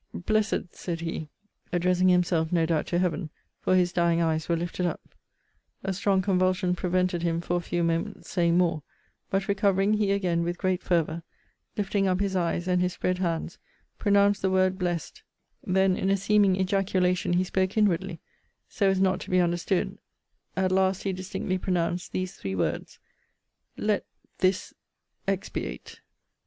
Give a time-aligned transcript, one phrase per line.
[0.15, 1.29] Blessed said he,
[1.71, 5.13] addressing himself no doubt to Heaven; for his dying eyes were lifted up
[5.83, 8.81] a strong convulsion prevented him for a few moments saying more
[9.29, 11.21] but recovering, he again, with great fervour,
[11.77, 13.59] (lifting up his eyes, and his spread hands,)
[13.99, 15.21] pronounced the word blessed:
[15.63, 18.21] Then, in a seeming ejaculation, he spoke inwardly,
[18.67, 19.99] so as not to be understood:
[20.57, 22.97] at last, he distinctly pronounced these three words,
[23.77, 24.03] LET
[24.39, 24.73] THIS
[25.27, 25.99] EXPIATE!